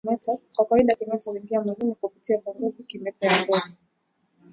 Kwa 0.55 0.65
kawaida 0.65 0.95
kimeta 0.95 1.31
huingia 1.31 1.61
mwilini 1.61 1.95
kupitia 1.95 2.37
kwa 2.37 2.55
ngozi 2.55 2.83
kimeta 2.83 3.27
ya 3.27 3.45
ngozi 3.45 3.77